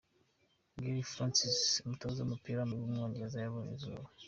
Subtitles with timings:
[0.77, 4.07] Gerry Francis, umutoza w’umupira w’amaguru w’umwongereza yabonye izuba.